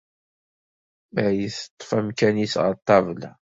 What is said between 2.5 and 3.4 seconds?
ɣer ṭṭabla.